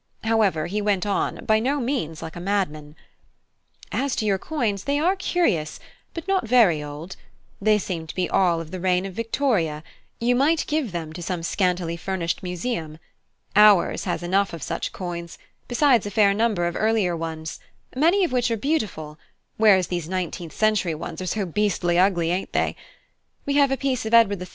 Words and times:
However, 0.23 0.65
he 0.65 0.81
went 0.81 1.05
on 1.05 1.45
by 1.45 1.59
no 1.59 1.79
means 1.79 2.23
like 2.23 2.35
a 2.35 2.39
madman: 2.39 2.95
"As 3.91 4.15
to 4.15 4.25
your 4.25 4.39
coins, 4.39 4.85
they 4.85 4.97
are 4.97 5.15
curious, 5.15 5.79
but 6.15 6.27
not 6.27 6.47
very 6.47 6.81
old; 6.81 7.17
they 7.61 7.77
seem 7.77 8.07
to 8.07 8.15
be 8.15 8.27
all 8.27 8.59
of 8.59 8.71
the 8.71 8.79
reign 8.79 9.05
of 9.05 9.13
Victoria; 9.13 9.83
you 10.19 10.35
might 10.35 10.65
give 10.65 10.91
them 10.91 11.13
to 11.13 11.21
some 11.21 11.43
scantily 11.43 11.95
furnished 11.97 12.41
museum. 12.41 12.97
Ours 13.55 14.05
has 14.05 14.23
enough 14.23 14.53
of 14.53 14.63
such 14.63 14.91
coins, 14.91 15.37
besides 15.67 16.07
a 16.07 16.09
fair 16.09 16.33
number 16.33 16.65
of 16.65 16.75
earlier 16.75 17.15
ones, 17.15 17.59
many 17.95 18.23
of 18.23 18.31
which 18.31 18.49
are 18.49 18.57
beautiful, 18.57 19.19
whereas 19.57 19.85
these 19.85 20.09
nineteenth 20.09 20.53
century 20.53 20.95
ones 20.95 21.21
are 21.21 21.27
so 21.27 21.45
beastly 21.45 21.99
ugly, 21.99 22.31
ain't 22.31 22.53
they? 22.53 22.75
We 23.45 23.53
have 23.57 23.69
a 23.69 23.77
piece 23.77 24.07
of 24.07 24.15
Edward 24.15 24.41
III. 24.41 24.47